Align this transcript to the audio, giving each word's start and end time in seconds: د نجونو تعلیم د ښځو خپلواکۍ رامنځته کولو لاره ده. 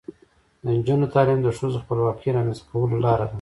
د 0.63 0.65
نجونو 0.77 1.05
تعلیم 1.13 1.39
د 1.43 1.47
ښځو 1.57 1.77
خپلواکۍ 1.83 2.29
رامنځته 2.35 2.63
کولو 2.71 2.95
لاره 3.05 3.25
ده. 3.27 3.29